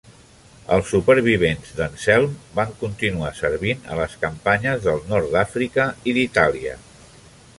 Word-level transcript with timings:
Els 0.75 0.87
supervivents 0.93 1.73
d'"Anselm" 1.79 2.31
van 2.59 2.71
continuar 2.79 3.29
servint 3.41 3.85
a 3.95 3.99
les 4.01 4.17
campanyes 4.25 4.81
del 4.89 5.05
Nord 5.13 5.31
d'Àfrica 5.35 5.89
i 6.13 6.17
d'Itàlia. 6.19 6.75